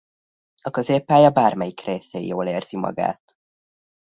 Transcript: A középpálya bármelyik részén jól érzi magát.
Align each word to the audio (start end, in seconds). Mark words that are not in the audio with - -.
A 0.61 0.69
középpálya 0.69 1.29
bármelyik 1.29 1.81
részén 1.81 2.21
jól 2.21 2.47
érzi 2.47 2.77
magát. 2.77 3.37